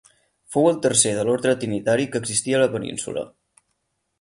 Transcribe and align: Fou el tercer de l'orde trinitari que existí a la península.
Fou 0.53 0.69
el 0.69 0.79
tercer 0.85 1.11
de 1.17 1.25
l'orde 1.27 1.53
trinitari 1.65 2.07
que 2.15 2.23
existí 2.25 2.57
a 2.57 2.63
la 2.63 2.71
península. 2.77 3.27